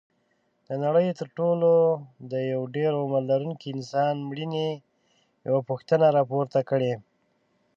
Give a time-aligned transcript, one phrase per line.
[0.67, 1.71] د نړۍ تر ټولو
[2.31, 2.33] د
[2.75, 4.69] ډېر عمر لرونکي انسان مړینې
[5.47, 6.93] یوه پوښتنه راپورته کړې.